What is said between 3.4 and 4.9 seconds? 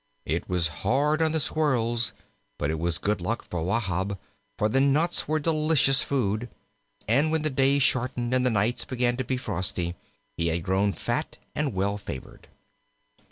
for Wahb, for the